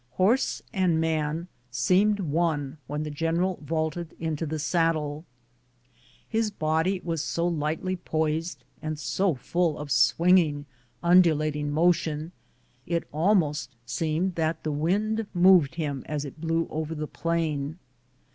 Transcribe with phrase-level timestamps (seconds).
[0.13, 5.25] Horse and man seemed one when the general vaulted into the saddle.
[6.27, 10.65] His body was so lightly poised and so full of swinging,
[11.03, 12.31] undulating motion,
[12.87, 17.77] it almost seemed that the wind moved him as it blew over the plain.